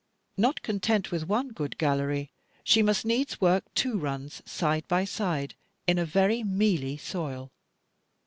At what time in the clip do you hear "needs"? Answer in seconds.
3.05-3.39